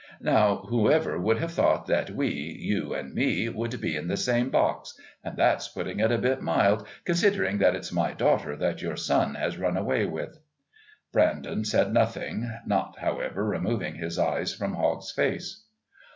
[0.19, 4.49] Now, whoever would have thought that we, you and me, would be in the same
[4.49, 4.99] box?
[5.23, 9.35] And that's putting it a bit mild considering that it's my daughter that your son
[9.35, 10.39] has run away with."
[11.13, 15.65] Brandon said nothing, not, however, removing his eyes from Hogg's face.